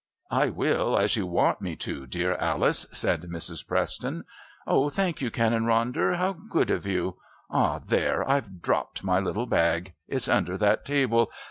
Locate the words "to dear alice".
1.75-2.87